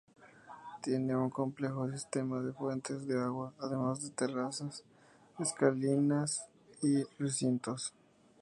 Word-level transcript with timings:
Tiene 0.81 1.15
un 1.15 1.29
complejo 1.29 1.87
sistema 1.91 2.39
de 2.41 2.51
fuentes 2.53 3.05
de 3.05 3.19
agua, 3.21 3.53
además 3.59 4.01
de 4.01 4.09
terrazas, 4.09 4.83
escalinatas 5.37 6.41
y 6.81 7.03
recintos. 7.19 7.93